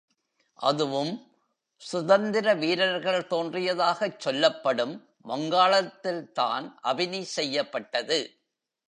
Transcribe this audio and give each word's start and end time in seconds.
அதுவும் 0.53 1.27
சுதந்திர 1.75 2.53
வீரர்கள் 2.53 3.27
தோன்றியதாகச் 3.29 4.19
சொல்லப்படும் 4.19 5.07
வங்காளத்தில்தான் 5.27 6.73
அபினி 6.83 7.21
செய்யப்பட்டது. 7.21 8.19